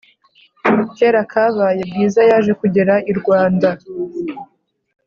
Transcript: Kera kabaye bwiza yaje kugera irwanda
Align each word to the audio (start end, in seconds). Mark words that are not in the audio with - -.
Kera 0.95 1.21
kabaye 1.31 1.81
bwiza 1.89 2.21
yaje 2.29 2.51
kugera 2.61 2.93
irwanda 3.11 3.69